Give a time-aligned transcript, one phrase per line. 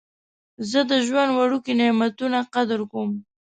[0.69, 3.11] زه د ژوند وړوکي نعمتونه قدر کوم.